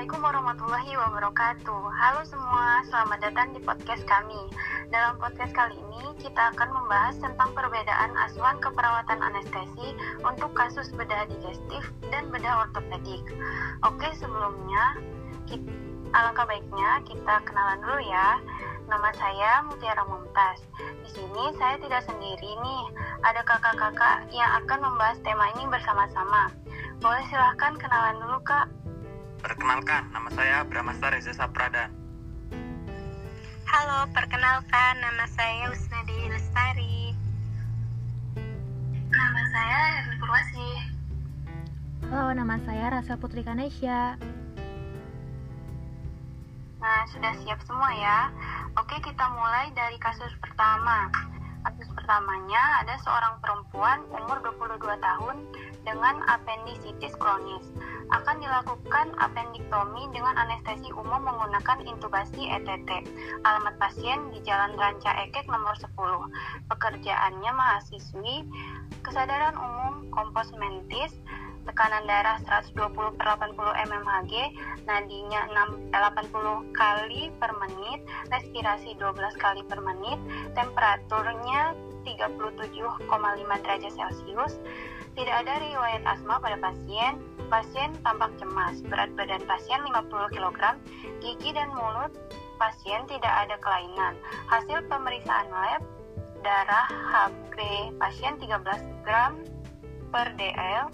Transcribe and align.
Assalamualaikum 0.00 0.32
warahmatullahi 0.32 0.92
wabarakatuh. 0.96 1.82
Halo 1.92 2.24
semua, 2.24 2.80
selamat 2.88 3.20
datang 3.20 3.52
di 3.52 3.60
podcast 3.60 4.00
kami. 4.08 4.48
Dalam 4.88 5.20
podcast 5.20 5.52
kali 5.52 5.76
ini, 5.76 6.16
kita 6.16 6.56
akan 6.56 6.72
membahas 6.72 7.20
tentang 7.20 7.52
perbedaan 7.52 8.16
asuhan 8.16 8.56
keperawatan 8.64 9.20
anestesi 9.20 9.92
untuk 10.24 10.56
kasus 10.56 10.88
bedah 10.96 11.28
digestif 11.28 11.92
dan 12.08 12.32
bedah 12.32 12.64
ortopedik. 12.64 13.20
Oke, 13.84 14.08
sebelumnya, 14.16 15.04
kita, 15.44 15.68
alangkah 16.16 16.48
baiknya 16.48 17.04
kita 17.04 17.34
kenalan 17.44 17.84
dulu 17.84 18.00
ya. 18.00 18.40
Nama 18.88 19.10
saya 19.20 19.68
Mutiara 19.68 20.08
Mumtaz. 20.08 20.64
Di 21.04 21.12
sini 21.12 21.52
saya 21.60 21.76
tidak 21.76 22.08
sendiri 22.08 22.48
nih, 22.56 22.84
ada 23.20 23.44
kakak-kakak 23.44 24.32
yang 24.32 24.64
akan 24.64 24.80
membahas 24.80 25.20
tema 25.20 25.44
ini 25.60 25.68
bersama-sama. 25.68 26.48
Boleh 27.04 27.20
silahkan 27.28 27.76
kenalan 27.76 28.16
dulu 28.16 28.40
kak. 28.48 28.79
Perkenalkan, 29.40 30.12
nama 30.12 30.28
saya 30.36 30.68
Bramasta 30.68 31.08
Reza 31.08 31.32
Sapradan. 31.32 31.88
Halo, 33.64 34.04
perkenalkan 34.12 35.00
nama 35.00 35.24
saya 35.32 35.72
Usnadi 35.72 36.28
Lestari. 36.28 37.16
Nama 39.08 39.42
saya 39.48 39.78
Herli 39.96 40.16
Purwasi. 40.20 40.70
Halo, 42.12 42.36
nama 42.36 42.60
saya 42.68 42.92
Rasa 42.92 43.16
Putri 43.16 43.40
Kanesha. 43.40 44.20
Nah, 46.84 47.00
sudah 47.08 47.32
siap 47.40 47.64
semua 47.64 47.96
ya? 47.96 48.28
Oke, 48.76 49.00
kita 49.00 49.24
mulai 49.32 49.72
dari 49.72 49.96
kasus 50.04 50.36
pertama. 50.44 51.08
Kasus 51.64 51.88
pertamanya 51.96 52.84
ada 52.84 52.92
seorang 53.00 53.40
perempuan 53.40 54.04
umur 54.12 54.36
22 54.52 55.00
tahun 55.00 55.36
dengan 55.88 56.20
appendicitis 56.28 57.16
kronis 57.16 57.64
akan 58.10 58.36
dilakukan 58.42 59.14
appendiktomi 59.22 60.10
dengan 60.10 60.34
anestesi 60.34 60.90
umum 60.90 61.22
menggunakan 61.22 61.78
intubasi 61.86 62.50
ETT. 62.50 62.90
Alamat 63.46 63.78
pasien 63.78 64.18
di 64.34 64.42
Jalan 64.42 64.74
Ranca 64.74 65.14
Ekek 65.30 65.46
nomor 65.46 65.78
10. 65.78 65.94
Pekerjaannya 66.66 67.52
mahasiswi, 67.54 68.46
kesadaran 69.06 69.54
umum 69.54 70.10
kompos 70.10 70.50
mentis, 70.58 71.14
tekanan 71.70 72.02
darah 72.10 72.42
120 72.42 73.14
per 73.14 73.26
80 73.38 73.54
mmHg, 73.86 74.32
nadinya 74.90 75.40
6, 75.70 75.94
80 75.94 76.74
kali 76.74 77.30
per 77.38 77.54
menit, 77.62 78.00
respirasi 78.34 78.98
12 78.98 79.38
kali 79.38 79.62
per 79.70 79.78
menit, 79.78 80.18
temperaturnya 80.58 81.78
37,5 82.02 83.06
derajat 83.62 83.92
Celcius, 83.92 84.56
tidak 85.18 85.36
ada 85.44 85.54
riwayat 85.60 86.02
asma 86.06 86.40
pada 86.40 86.56
pasien. 86.58 87.18
Pasien 87.50 87.90
tampak 88.06 88.30
cemas. 88.38 88.78
Berat 88.86 89.10
badan 89.18 89.42
pasien 89.44 89.82
50 89.82 90.34
kg. 90.38 90.78
Gigi 91.18 91.50
dan 91.50 91.68
mulut 91.74 92.14
pasien 92.62 93.02
tidak 93.10 93.34
ada 93.44 93.58
kelainan. 93.58 94.14
Hasil 94.46 94.86
pemeriksaan 94.86 95.50
lab 95.50 95.82
darah 96.40 96.88
HB 96.88 97.58
pasien 98.00 98.38
13 98.40 98.64
gram 99.04 99.36
per 100.08 100.32
dl 100.40 100.88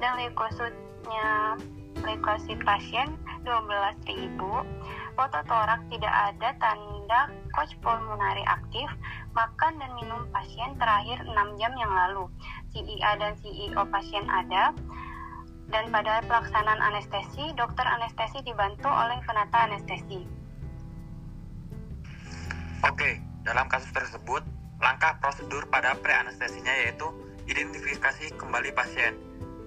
dan 0.00 0.12
leukositnya 0.16 1.60
leukosit 2.00 2.56
pasien 2.64 3.12
12.000 3.44 4.38
foto 5.18 5.38
torak 5.50 5.82
tidak 5.92 6.14
ada 6.14 6.48
tanda 6.62 7.20
coach 7.52 7.74
pulmonari 7.84 8.44
aktif 8.46 8.88
makan 9.36 9.76
dan 9.76 9.90
minum 9.98 10.24
pasien 10.32 10.72
terakhir 10.78 11.20
6 11.26 11.60
jam 11.60 11.72
yang 11.76 11.92
lalu 11.92 12.24
CIA 12.72 13.18
dan 13.18 13.34
CEO 13.42 13.82
pasien 13.92 14.24
ada 14.30 14.72
dan 15.68 15.92
pada 15.92 16.24
pelaksanaan 16.24 16.80
anestesi, 16.80 17.52
dokter 17.52 17.84
anestesi 17.84 18.40
dibantu 18.40 18.88
oleh 18.88 19.20
penata 19.28 19.68
anestesi. 19.68 20.20
Oke, 22.88 23.20
dalam 23.44 23.68
kasus 23.68 23.92
tersebut, 23.92 24.40
langkah 24.80 25.20
prosedur 25.20 25.68
pada 25.68 25.92
pre-anestesinya 26.00 26.72
yaitu 26.88 27.04
identifikasi 27.44 28.32
kembali 28.40 28.72
pasien. 28.72 29.12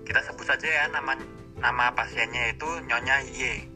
Kita 0.02 0.26
sebut 0.26 0.50
saja 0.50 0.66
ya 0.66 0.86
nama 0.90 1.14
nama 1.62 1.94
pasiennya 1.94 2.50
yaitu 2.50 2.68
Nyonya 2.90 3.22
Y. 3.30 3.70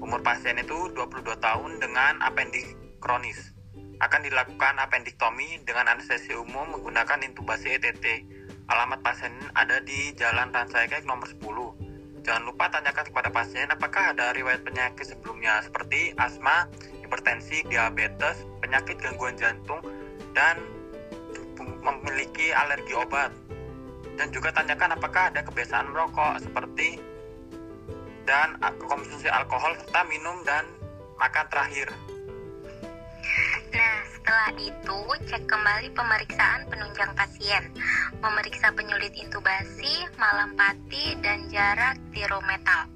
Umur 0.00 0.24
pasien 0.24 0.56
itu 0.56 0.88
22 0.96 1.36
tahun 1.44 1.76
dengan 1.76 2.24
appendix 2.24 2.72
kronis. 3.04 3.52
Akan 4.00 4.24
dilakukan 4.24 4.80
appendiktomi 4.80 5.60
dengan 5.68 5.92
anestesi 5.92 6.32
umum 6.32 6.72
menggunakan 6.72 7.20
intubasi 7.20 7.76
ETT 7.76 8.39
Alamat 8.70 9.02
pasien 9.02 9.34
ada 9.58 9.82
di 9.82 10.14
Jalan 10.14 10.54
Rancaikek 10.54 11.02
nomor 11.02 11.26
10. 11.26 12.22
Jangan 12.22 12.42
lupa 12.46 12.70
tanyakan 12.70 13.02
kepada 13.10 13.26
pasien 13.34 13.66
apakah 13.66 14.14
ada 14.14 14.30
riwayat 14.30 14.62
penyakit 14.62 15.10
sebelumnya 15.10 15.58
seperti 15.66 16.14
asma, 16.14 16.70
hipertensi, 17.02 17.66
diabetes, 17.66 18.46
penyakit 18.62 18.94
gangguan 19.02 19.34
jantung, 19.34 19.82
dan 20.38 20.62
memiliki 21.82 22.54
alergi 22.54 22.94
obat. 22.94 23.34
Dan 24.14 24.30
juga 24.30 24.54
tanyakan 24.54 24.94
apakah 24.94 25.34
ada 25.34 25.42
kebiasaan 25.42 25.90
merokok 25.90 26.38
seperti 26.38 27.02
dan 28.22 28.54
konsumsi 28.86 29.26
alkohol 29.26 29.74
serta 29.82 30.06
minum 30.06 30.46
dan 30.46 30.62
makan 31.18 31.46
terakhir. 31.50 31.90
Nah, 33.80 34.04
setelah 34.12 34.52
itu 34.60 35.00
cek 35.24 35.48
kembali 35.48 35.96
pemeriksaan 35.96 36.68
penunjang 36.68 37.16
pasien, 37.16 37.64
memeriksa 38.20 38.76
penyulit 38.76 39.16
intubasi, 39.16 40.04
malam 40.20 40.52
pati, 40.52 41.16
dan 41.24 41.48
jarak 41.48 41.96
tirometal. 42.12 42.92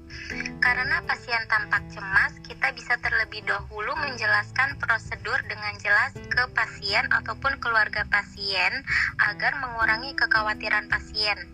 Karena 0.61 1.01
pasien 1.09 1.41
tampak 1.49 1.89
cemas, 1.89 2.37
kita 2.45 2.69
bisa 2.77 3.01
terlebih 3.01 3.41
dahulu 3.49 3.97
menjelaskan 3.97 4.77
prosedur 4.77 5.41
dengan 5.49 5.73
jelas 5.81 6.13
ke 6.13 6.43
pasien 6.53 7.09
ataupun 7.09 7.57
keluarga 7.57 8.05
pasien 8.05 8.85
agar 9.25 9.57
mengurangi 9.57 10.13
kekhawatiran 10.13 10.85
pasien. 10.85 11.49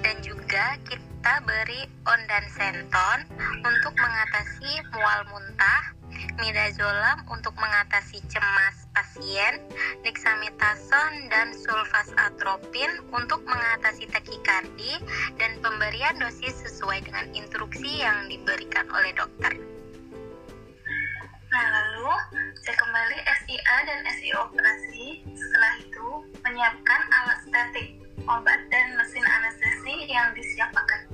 Dan 0.00 0.24
juga 0.24 0.80
kita 0.88 1.44
beri 1.44 1.84
ondansetron 2.08 3.28
untuk 3.60 3.92
mengatasi 3.92 4.72
mual 4.96 5.20
muntah, 5.36 5.97
midazolam 6.40 7.22
untuk 7.30 7.54
mengatasi 7.58 8.22
cemas 8.30 8.88
pasien, 8.94 9.62
dexamethasone 10.02 11.30
dan 11.30 11.54
sulfasatropin 11.54 13.06
untuk 13.14 13.42
mengatasi 13.46 14.10
takikardi 14.10 14.98
dan 15.38 15.54
pemberian 15.62 16.18
dosis 16.18 16.54
sesuai 16.66 17.06
dengan 17.06 17.26
instruksi 17.34 18.02
yang 18.02 18.26
diberikan 18.26 18.86
oleh 18.90 19.14
dokter. 19.14 19.54
Nah, 21.48 21.64
lalu 21.72 22.12
cek 22.60 22.76
kembali 22.76 23.18
SIA 23.24 23.76
dan 23.88 24.04
SI 24.20 24.30
operasi. 24.36 25.24
Setelah 25.32 25.74
itu, 25.80 26.08
menyiapkan 26.44 27.00
alat 27.08 27.40
statik, 27.48 27.96
obat 28.28 28.60
dan 28.68 28.86
mesin 29.00 29.24
anestesi 29.24 30.12
yang 30.12 30.36
disiapkan. 30.36 31.07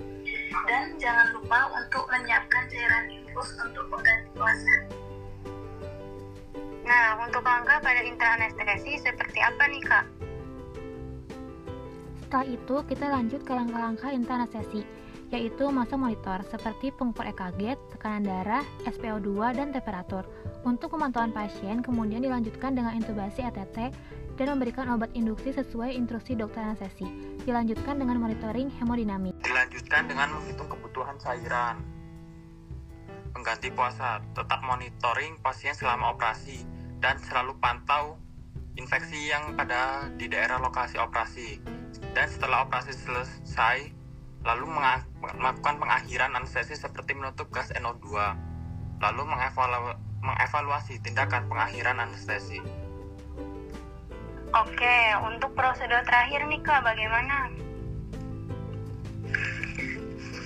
Dan 0.65 0.97
jangan 1.03 1.34
lupa 1.34 1.60
untuk 1.75 2.06
menyiapkan 2.09 2.65
cairan 2.70 3.10
infus 3.10 3.50
untuk 3.59 3.84
pengganti 3.91 4.31
puasa. 4.38 4.76
Nah, 6.84 7.16
untuk 7.25 7.42
langkah 7.42 7.81
pada 7.81 8.00
intraanestesi 8.04 9.00
seperti 9.03 9.38
apa 9.41 9.64
nih, 9.66 9.82
Kak? 9.82 10.04
Setelah 12.25 12.47
itu, 12.47 12.76
kita 12.87 13.06
lanjut 13.09 13.41
ke 13.43 13.53
langkah-langkah 13.53 14.10
intraanestesi, 14.12 14.82
yaitu 15.32 15.68
masa 15.72 15.96
monitor 15.96 16.42
seperti 16.48 16.92
pengukur 16.92 17.24
EKG, 17.24 17.78
tekanan 17.94 18.24
darah, 18.26 18.64
SpO2, 18.84 19.56
dan 19.56 19.72
temperatur. 19.72 20.26
Untuk 20.66 20.92
pemantauan 20.92 21.32
pasien, 21.32 21.80
kemudian 21.80 22.20
dilanjutkan 22.20 22.76
dengan 22.76 22.96
intubasi 22.96 23.44
ETT 23.44 23.92
dan 24.34 24.46
memberikan 24.50 24.90
obat 24.90 25.14
induksi 25.14 25.54
sesuai 25.54 25.94
instruksi 25.94 26.34
dokter 26.34 26.66
anestesi. 26.66 27.06
Dilanjutkan 27.46 28.02
dengan 28.02 28.18
monitoring 28.18 28.68
hemodinamik. 28.82 29.38
Dilanjutkan 29.46 30.10
dengan 30.10 30.34
menghitung 30.34 30.66
kebutuhan 30.66 31.16
cairan. 31.22 31.78
Pengganti 33.34 33.70
puasa, 33.75 34.22
tetap 34.34 34.62
monitoring 34.62 35.38
pasien 35.43 35.75
selama 35.75 36.14
operasi 36.14 36.62
dan 37.02 37.19
selalu 37.19 37.58
pantau 37.58 38.19
infeksi 38.75 39.31
yang 39.31 39.54
pada 39.54 40.10
di 40.19 40.26
daerah 40.26 40.58
lokasi 40.58 40.99
operasi. 40.99 41.62
Dan 42.14 42.26
setelah 42.31 42.66
operasi 42.66 42.94
selesai, 42.94 43.90
lalu 44.44 44.69
melakukan 45.41 45.81
pengakhiran 45.81 46.37
anestesi 46.37 46.76
seperti 46.76 47.17
menutup 47.17 47.49
gas 47.49 47.73
NO2, 47.73 48.06
lalu 49.00 49.23
mengevalu 49.25 49.96
mengevaluasi 50.25 51.00
tindakan 51.05 51.49
pengakhiran 51.49 52.00
anestesi. 52.00 52.61
Oke, 54.55 54.96
untuk 55.26 55.50
prosedur 55.58 56.00
terakhir 56.06 56.46
nih 56.46 56.61
Kak, 56.62 56.87
bagaimana? 56.87 57.50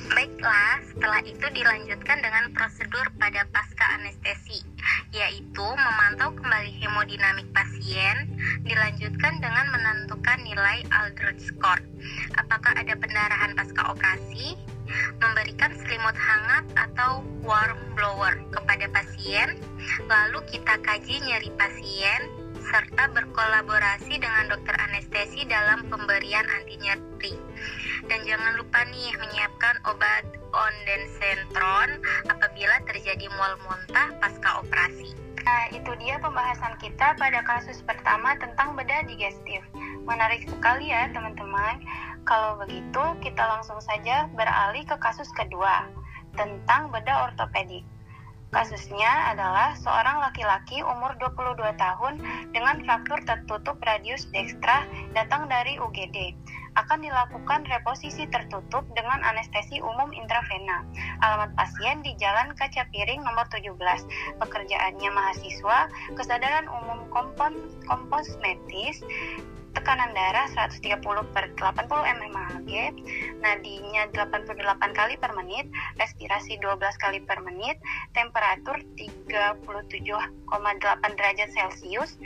Baiklah, 0.08 0.80
setelah 0.88 1.20
itu 1.22 1.46
dilanjutkan 1.52 2.18
dengan 2.24 2.50
prosedur 2.56 3.06
pada 3.20 3.44
pasca 3.52 3.86
anestesi, 4.00 4.64
yaitu 5.12 5.66
memantau 5.76 6.32
kembali 6.32 6.72
hemodinamik 6.80 7.46
pasien, 7.52 8.37
dilanjutkan 8.78 9.42
dengan 9.42 9.66
menentukan 9.74 10.38
nilai 10.46 10.86
Aldrich 10.94 11.50
score. 11.50 11.82
Apakah 12.38 12.78
ada 12.78 12.94
pendarahan 12.94 13.58
pasca 13.58 13.90
operasi, 13.90 14.54
memberikan 15.18 15.74
selimut 15.82 16.14
hangat 16.14 16.62
atau 16.78 17.26
warm 17.42 17.74
blower 17.98 18.38
kepada 18.54 18.86
pasien, 18.94 19.58
lalu 20.06 20.38
kita 20.46 20.78
kaji 20.86 21.18
nyeri 21.26 21.50
pasien, 21.58 22.30
serta 22.70 23.10
berkolaborasi 23.18 24.14
dengan 24.22 24.46
dokter 24.46 24.78
anestesi 24.78 25.42
dalam 25.50 25.82
pemberian 25.90 26.46
anti 26.46 26.78
nyeri. 26.78 27.34
Dan 28.06 28.22
jangan 28.22 28.62
lupa 28.62 28.86
nih 28.94 29.10
menyiapkan 29.18 29.74
obat 29.90 30.22
ondansetron 30.54 31.98
apabila 32.30 32.78
terjadi 32.86 33.26
mual 33.34 33.58
muntah 33.66 34.14
pasca 34.22 34.62
operasi. 34.62 35.27
Nah, 35.48 35.64
itu 35.72 35.96
dia 35.96 36.20
pembahasan 36.20 36.76
kita 36.76 37.16
pada 37.16 37.40
kasus 37.40 37.80
pertama 37.80 38.36
tentang 38.36 38.76
bedah 38.76 39.00
digestif. 39.08 39.64
Menarik 40.04 40.44
sekali 40.44 40.92
ya, 40.92 41.08
teman-teman. 41.08 41.80
Kalau 42.28 42.60
begitu, 42.60 43.00
kita 43.24 43.48
langsung 43.48 43.80
saja 43.80 44.28
beralih 44.36 44.84
ke 44.84 45.00
kasus 45.00 45.32
kedua 45.32 45.88
tentang 46.36 46.92
bedah 46.92 47.32
ortopedik. 47.32 47.80
Kasusnya 48.52 49.32
adalah 49.32 49.72
seorang 49.80 50.20
laki-laki 50.20 50.84
umur 50.84 51.16
22 51.16 51.56
tahun 51.80 52.20
dengan 52.52 52.84
fraktur 52.84 53.16
tertutup 53.24 53.80
radius 53.80 54.28
dextra 54.28 54.84
datang 55.16 55.48
dari 55.48 55.80
UGD. 55.80 56.36
Akan 56.78 57.02
dilakukan 57.02 57.66
reposisi 57.66 58.30
tertutup 58.30 58.86
dengan 58.94 59.18
anestesi 59.26 59.82
umum 59.82 60.14
intravena. 60.14 60.86
Alamat 61.18 61.50
pasien 61.58 62.06
di 62.06 62.14
Jalan 62.14 62.54
Kaca 62.54 62.86
Piring 62.94 63.26
nomor 63.26 63.50
17. 63.50 63.74
Pekerjaannya 64.38 65.10
mahasiswa, 65.10 65.90
kesadaran 66.14 66.70
umum 66.70 67.10
kompon, 67.10 67.58
kompos 67.82 68.38
medis, 68.38 69.02
tekanan 69.78 70.10
darah 70.10 70.50
130 70.58 70.98
per 71.30 71.54
80 71.54 71.86
mmHg, 72.18 72.70
nadinya 73.38 74.10
88 74.10 74.58
kali 74.90 75.14
per 75.22 75.30
menit, 75.38 75.70
respirasi 76.02 76.58
12 76.58 76.82
kali 76.98 77.22
per 77.22 77.38
menit, 77.46 77.78
temperatur 78.10 78.82
37,8 78.98 79.70
derajat 81.14 81.48
Celcius, 81.54 82.18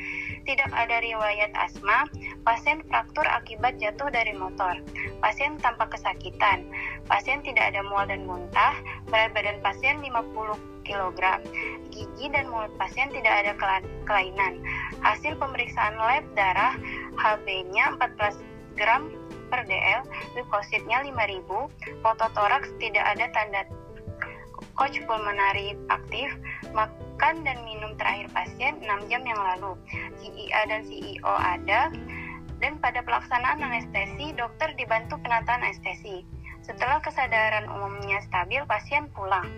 tidak 0.48 0.72
ada 0.72 1.04
riwayat 1.04 1.52
asma, 1.52 2.08
pasien 2.40 2.80
fraktur 2.88 3.28
akibat 3.28 3.76
jatuh 3.76 4.08
dari 4.08 4.32
motor, 4.32 4.80
pasien 5.20 5.60
tanpa 5.60 5.92
kesakitan, 5.92 6.64
pasien 7.04 7.44
tidak 7.44 7.68
ada 7.76 7.84
mual 7.84 8.08
dan 8.08 8.24
muntah, 8.24 8.72
berat 9.12 9.36
badan 9.36 9.60
pasien 9.60 10.00
50 10.00 10.72
kg. 10.82 11.20
Gigi 11.92 12.26
dan 12.32 12.48
mulut 12.50 12.72
pasien 12.80 13.12
tidak 13.12 13.44
ada 13.44 13.52
kelainan. 14.08 14.58
Hasil 15.00 15.40
pemeriksaan 15.40 15.96
lab 15.96 16.24
darah 16.36 16.76
HB-nya 17.16 17.96
14 17.96 18.76
gram 18.76 19.08
per 19.48 19.64
dl, 19.68 20.00
leukositnya 20.36 21.04
5000, 21.04 22.00
fototoraks 22.00 22.72
tidak 22.80 23.04
ada 23.04 23.28
tanda 23.32 23.62
coach 24.76 24.96
pulmonari 25.04 25.76
aktif, 25.92 26.32
makan 26.72 27.44
dan 27.44 27.60
minum 27.68 27.92
terakhir 28.00 28.32
pasien 28.32 28.80
6 28.80 29.10
jam 29.12 29.22
yang 29.24 29.36
lalu. 29.36 29.76
CIA 30.20 30.60
dan 30.68 30.82
CEO 30.88 31.34
ada, 31.36 31.92
dan 32.62 32.78
pada 32.80 33.04
pelaksanaan 33.04 33.60
anestesi, 33.60 34.32
dokter 34.38 34.72
dibantu 34.78 35.18
penataan 35.20 35.66
anestesi. 35.66 36.24
Setelah 36.62 37.02
kesadaran 37.02 37.66
umumnya 37.68 38.22
stabil, 38.22 38.62
pasien 38.70 39.10
pulang. 39.12 39.50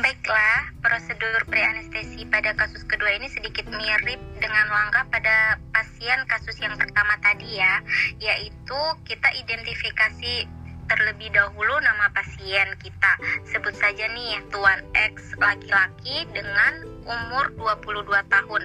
Baiklah, 0.00 0.72
prosedur 0.80 1.44
preanestesi 1.44 2.24
pada 2.32 2.56
kasus 2.56 2.88
kedua 2.88 3.20
ini 3.20 3.28
sedikit 3.28 3.68
mirip 3.68 4.16
dengan 4.40 4.66
langkah 4.72 5.04
pada 5.12 5.60
pasien 5.76 6.24
kasus 6.24 6.56
yang 6.56 6.72
pertama 6.80 7.20
tadi 7.20 7.60
ya, 7.60 7.84
yaitu 8.16 8.80
kita 9.04 9.28
identifikasi 9.36 10.48
terlebih 10.88 11.28
dahulu 11.36 11.76
nama 11.84 12.08
pasien 12.16 12.72
kita. 12.80 13.12
Sebut 13.52 13.76
saja 13.76 14.08
nih 14.08 14.40
Tuan 14.48 14.80
X 14.96 15.36
laki-laki 15.36 16.24
dengan 16.32 16.88
umur 17.04 17.52
22 17.60 18.08
tahun 18.32 18.62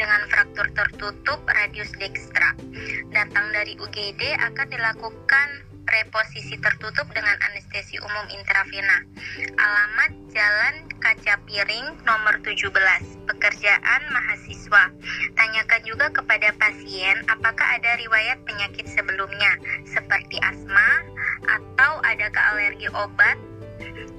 dengan 0.00 0.20
fraktur 0.32 0.66
tertutup 0.72 1.44
radius 1.44 1.92
dextra. 2.00 2.56
Datang 3.12 3.52
dari 3.52 3.76
UGD 3.76 4.32
akan 4.48 4.66
dilakukan 4.72 5.48
reposisi 5.90 6.56
tertutup 6.62 7.10
dengan 7.10 7.34
anestesi 7.50 7.98
umum 7.98 8.26
intravena. 8.30 9.02
Alamat 9.58 10.12
Jalan 10.30 10.86
Kaca 11.02 11.42
Piring 11.44 11.98
nomor 12.06 12.38
17, 12.46 12.70
pekerjaan 13.26 14.02
mahasiswa. 14.14 14.94
Tanyakan 15.34 15.82
juga 15.82 16.06
kepada 16.14 16.54
pasien 16.56 17.26
apakah 17.26 17.66
ada 17.76 17.98
riwayat 17.98 18.38
penyakit 18.46 18.86
sebelumnya 18.86 19.58
seperti 19.90 20.38
asma 20.46 21.02
atau 21.50 21.98
adakah 22.06 22.44
alergi 22.54 22.86
obat, 22.94 23.38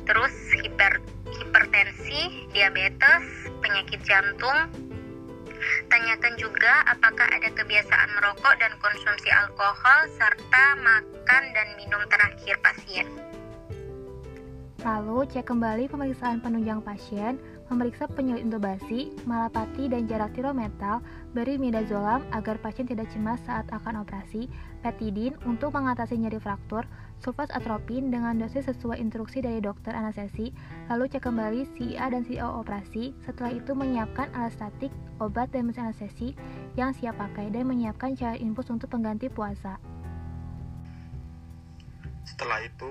terus 0.04 0.34
hiper, 0.60 1.00
hipertensi, 1.32 2.50
diabetes, 2.52 3.26
penyakit 3.64 4.02
jantung, 4.04 4.91
Tanyakan 5.90 6.34
juga 6.38 6.86
apakah 6.90 7.28
ada 7.30 7.50
kebiasaan 7.54 8.10
merokok 8.18 8.56
dan 8.58 8.74
konsumsi 8.82 9.30
alkohol 9.30 10.00
serta 10.18 10.66
makan 10.82 11.44
dan 11.54 11.68
minum 11.78 12.02
terakhir 12.10 12.58
pasien. 12.66 13.08
Lalu 14.82 15.30
cek 15.30 15.46
kembali 15.46 15.86
pemeriksaan 15.94 16.42
penunjang 16.42 16.82
pasien, 16.82 17.38
memeriksa 17.72 18.04
penyulit 18.12 18.44
intubasi, 18.44 19.16
malapati 19.24 19.88
dan 19.88 20.04
jarak 20.04 20.36
tirometal, 20.36 21.00
beri 21.32 21.56
midazolam 21.56 22.20
agar 22.36 22.60
pasien 22.60 22.84
tidak 22.84 23.08
cemas 23.16 23.40
saat 23.48 23.64
akan 23.72 24.04
operasi, 24.04 24.52
petidin 24.84 25.40
untuk 25.48 25.72
mengatasi 25.72 26.20
nyeri 26.20 26.36
fraktur, 26.44 26.84
sulfas 27.24 27.48
atropin 27.56 28.12
dengan 28.12 28.36
dosis 28.36 28.68
sesuai 28.68 29.00
instruksi 29.00 29.40
dari 29.40 29.64
dokter 29.64 29.96
anestesi, 29.96 30.52
lalu 30.92 31.08
cek 31.08 31.24
kembali 31.24 31.64
CIA 31.80 32.12
dan 32.12 32.28
CEO 32.28 32.60
operasi, 32.60 33.16
setelah 33.24 33.56
itu 33.56 33.72
menyiapkan 33.72 34.28
alat 34.36 34.52
statik, 34.52 34.92
obat 35.24 35.48
dan 35.56 35.72
mesin 35.72 35.88
anestesi 35.88 36.36
yang 36.76 36.92
siap 36.92 37.16
pakai 37.16 37.48
dan 37.56 37.72
menyiapkan 37.72 38.20
cairan 38.20 38.44
infus 38.44 38.68
untuk 38.68 38.92
pengganti 38.92 39.32
puasa. 39.32 39.80
Setelah 42.28 42.68
itu, 42.68 42.90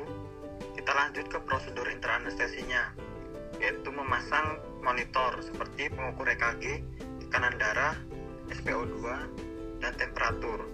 kita 0.79 0.93
lanjut 0.97 1.27
ke 1.29 1.39
prosedur 1.45 1.85
intraanestesinya, 1.91 2.95
yaitu 3.61 3.93
memasang 3.93 4.59
monitor 4.81 5.37
seperti 5.45 5.93
pengukur 5.93 6.27
EKG, 6.27 6.81
tekanan 7.29 7.55
darah, 7.61 7.95
SpO2, 8.49 9.05
dan 9.85 9.93
temperatur. 10.01 10.65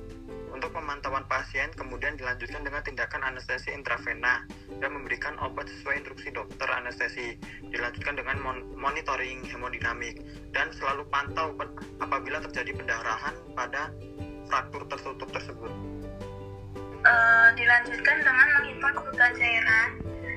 Untuk 0.55 0.73
pemantauan 0.73 1.29
pasien 1.29 1.69
kemudian 1.77 2.17
dilanjutkan 2.17 2.65
dengan 2.65 2.81
tindakan 2.81 3.29
anestesi 3.29 3.77
intravena 3.77 4.49
dan 4.81 4.89
memberikan 4.97 5.37
obat 5.45 5.69
sesuai 5.69 6.01
instruksi 6.01 6.33
dokter 6.33 6.65
anestesi. 6.73 7.37
Dilanjutkan 7.69 8.17
dengan 8.17 8.41
mon 8.41 8.59
monitoring 8.73 9.45
hemodinamik 9.53 10.17
dan 10.57 10.73
selalu 10.73 11.05
pantau 11.13 11.53
apabila 12.01 12.41
terjadi 12.49 12.73
pendarahan 12.73 13.37
pada 13.53 13.93
fraktur 14.49 14.89
tertutup 14.89 15.29
tersebut 15.29 15.69
uh, 17.07 17.49
dilanjutkan 17.55 18.17
dengan 18.23 18.47
menghitung 18.59 18.93
kebutuhan 18.99 19.33
cairan, 19.39 19.91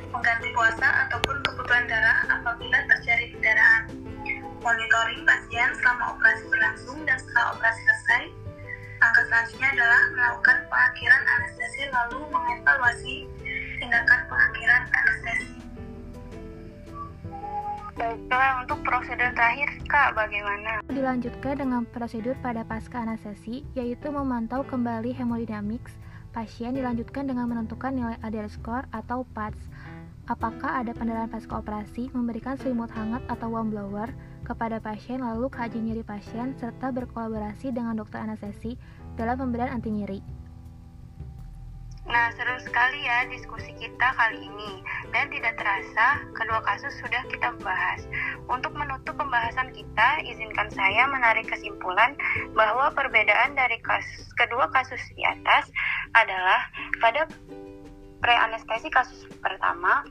mengganti 0.10 0.50
puasa 0.54 1.08
ataupun 1.08 1.38
kebutuhan 1.46 1.86
darah 1.86 2.20
apabila 2.30 2.78
terjadi 2.96 3.26
pendarahan. 3.38 3.84
Monitoring 4.60 5.24
pasien 5.24 5.70
selama 5.80 6.18
operasi 6.18 6.44
berlangsung 6.52 7.00
dan 7.08 7.18
setelah 7.22 7.56
operasi 7.56 7.80
selesai. 7.80 8.24
Langkah 9.00 9.24
selanjutnya 9.32 9.70
adalah 9.72 10.02
melakukan 10.12 10.58
pengakhiran 10.68 11.24
anestesi 11.24 11.82
lalu 11.88 12.20
mengevaluasi 12.28 13.16
tindakan 13.80 14.20
pengakhiran 14.28 14.84
anestesi. 14.92 15.56
Baiklah, 18.00 18.64
untuk 18.64 18.80
prosedur 18.88 19.32
terakhir, 19.36 19.70
Kak, 19.92 20.16
bagaimana? 20.16 20.80
Dilanjutkan 20.88 21.60
dengan 21.60 21.84
prosedur 21.84 22.36
pada 22.40 22.64
pasca 22.64 23.04
anestesi, 23.04 23.68
yaitu 23.76 24.08
memantau 24.08 24.64
kembali 24.64 25.12
hemodinamics, 25.16 26.00
Pasien 26.30 26.78
dilanjutkan 26.78 27.26
dengan 27.26 27.50
menentukan 27.50 27.90
nilai 27.90 28.14
ADL 28.22 28.54
score 28.54 28.86
atau 28.94 29.26
PADS. 29.34 29.58
Apakah 30.30 30.86
ada 30.86 30.94
pendarahan 30.94 31.26
pasca 31.26 31.58
operasi, 31.58 32.14
memberikan 32.14 32.54
selimut 32.54 32.94
hangat 32.94 33.26
atau 33.26 33.50
warm 33.50 33.74
blower 33.74 34.14
kepada 34.46 34.78
pasien 34.78 35.26
lalu 35.26 35.50
kaji 35.50 35.82
nyeri 35.82 36.06
pasien 36.06 36.54
serta 36.62 36.94
berkolaborasi 36.94 37.74
dengan 37.74 37.98
dokter 37.98 38.22
anestesi 38.22 38.78
dalam 39.18 39.42
pemberian 39.42 39.74
anti 39.74 39.90
nyeri. 39.90 40.22
Nah, 42.10 42.30
seru 42.34 42.58
sekali 42.62 43.06
ya 43.06 43.26
diskusi 43.30 43.70
kita 43.78 44.14
kali 44.18 44.42
ini. 44.50 44.86
Dan 45.14 45.34
tidak 45.34 45.58
terasa, 45.58 46.22
kedua 46.38 46.62
kasus 46.62 46.94
sudah 47.02 47.22
kita 47.30 47.54
bahas. 47.66 48.06
Untuk 48.50 48.74
menutup 48.74 49.18
pembahasan 49.18 49.70
kita, 49.74 50.22
izinkan 50.26 50.70
saya 50.74 51.06
menarik 51.10 51.50
kesimpulan 51.50 52.14
bahwa 52.58 52.90
perbedaan 52.94 53.54
dari 53.54 53.78
kasus, 53.86 54.30
kedua 54.38 54.70
kasus 54.74 55.02
di 55.18 55.26
atas 55.26 55.70
adalah 56.18 56.70
pada 56.98 57.30
preanestesi 58.20 58.88
kasus 58.92 59.26
pertama, 59.40 60.04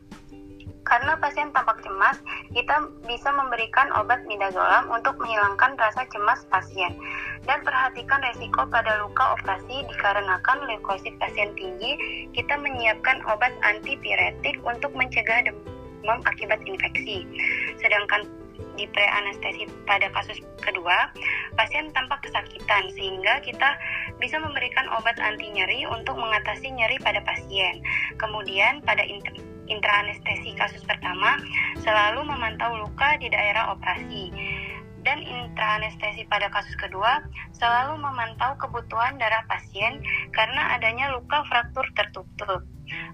karena 0.88 1.20
pasien 1.20 1.52
tampak 1.52 1.84
cemas, 1.84 2.16
kita 2.56 2.88
bisa 3.04 3.28
memberikan 3.36 3.92
obat 3.92 4.24
midazolam 4.24 4.88
untuk 4.88 5.20
menghilangkan 5.20 5.76
rasa 5.76 6.08
cemas 6.08 6.48
pasien. 6.48 6.96
dan 7.46 7.64
perhatikan 7.64 8.20
resiko 8.28 8.68
pada 8.68 9.00
luka 9.00 9.24
operasi 9.40 9.80
dikarenakan 9.88 10.68
leukosit 10.68 11.16
pasien 11.16 11.48
tinggi, 11.56 11.96
kita 12.36 12.60
menyiapkan 12.60 13.24
obat 13.24 13.56
antipiretik 13.64 14.60
untuk 14.68 14.92
mencegah 14.92 15.48
demam 15.48 16.20
akibat 16.28 16.60
infeksi. 16.68 17.24
Sedangkan 17.80 18.28
di 18.76 18.84
preanestesi 18.90 19.64
pada 19.88 20.12
kasus 20.12 20.44
kedua, 20.60 21.08
pasien 21.56 21.88
tampak 21.96 22.20
kesakitan 22.26 22.90
sehingga 22.92 23.40
kita 23.40 23.70
bisa 24.18 24.38
memberikan 24.42 24.86
obat 24.98 25.16
anti 25.22 25.50
nyeri 25.50 25.86
untuk 25.88 26.18
mengatasi 26.18 26.70
nyeri 26.74 26.98
pada 27.02 27.22
pasien. 27.22 27.82
Kemudian 28.18 28.82
pada 28.82 29.02
intraanestesi 29.68 30.54
kasus 30.58 30.82
pertama 30.84 31.38
selalu 31.80 32.26
memantau 32.26 32.74
luka 32.78 33.16
di 33.22 33.30
daerah 33.30 33.72
operasi 33.72 34.30
dan 35.06 35.22
intraanestesi 35.22 36.26
pada 36.28 36.50
kasus 36.52 36.74
kedua 36.76 37.24
selalu 37.56 37.96
memantau 37.96 38.58
kebutuhan 38.60 39.16
darah 39.16 39.40
pasien 39.48 40.02
karena 40.36 40.76
adanya 40.76 41.14
luka 41.14 41.40
fraktur 41.48 41.86
tertutup. 41.96 42.62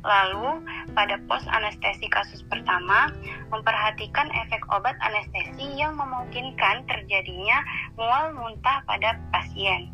Lalu, 0.06 0.62
pada 0.94 1.18
pos 1.26 1.42
anestesi 1.50 2.06
kasus 2.06 2.46
pertama, 2.46 3.10
memperhatikan 3.50 4.30
efek 4.46 4.62
obat 4.70 4.94
anestesi 5.02 5.66
yang 5.74 5.98
memungkinkan 5.98 6.86
terjadinya 6.86 7.58
mual 7.98 8.30
muntah 8.38 8.86
pada 8.86 9.18
pasien. 9.34 9.90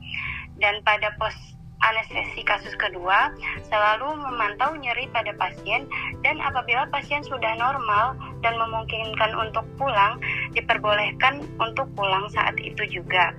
Dan 0.60 0.84
pada 0.84 1.16
pos 1.16 1.34
anestesi 1.80 2.44
kasus 2.44 2.76
kedua 2.76 3.32
selalu 3.66 4.12
memantau 4.20 4.76
nyeri 4.76 5.08
pada 5.08 5.32
pasien 5.40 5.88
dan 6.20 6.36
apabila 6.44 6.84
pasien 6.92 7.24
sudah 7.24 7.56
normal 7.56 8.16
dan 8.44 8.54
memungkinkan 8.60 9.32
untuk 9.32 9.64
pulang, 9.80 10.20
diperbolehkan 10.52 11.40
untuk 11.56 11.88
pulang 11.96 12.28
saat 12.28 12.56
itu 12.60 12.84
juga. 12.88 13.32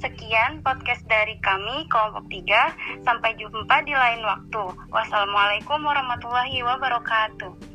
Sekian 0.00 0.64
podcast 0.64 1.04
dari 1.12 1.36
kami 1.44 1.84
kelompok 1.92 2.24
3. 2.32 3.04
Sampai 3.04 3.36
jumpa 3.36 3.84
di 3.84 3.92
lain 3.92 4.24
waktu. 4.24 4.64
Wassalamualaikum 4.88 5.76
warahmatullahi 5.76 6.64
wabarakatuh. 6.64 7.69